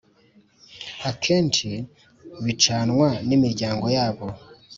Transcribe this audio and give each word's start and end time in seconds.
akenshi 1.09 1.69
bicanwa 2.43 3.07
n 3.27 3.29
‘imiryango 3.37 3.85
yabo. 3.97 4.25